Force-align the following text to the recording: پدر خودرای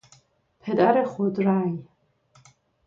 پدر 0.59 1.05
خودرای 1.05 1.83